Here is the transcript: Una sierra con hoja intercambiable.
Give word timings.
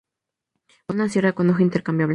Una 0.87 1.09
sierra 1.09 1.33
con 1.33 1.51
hoja 1.51 1.61
intercambiable. 1.61 2.09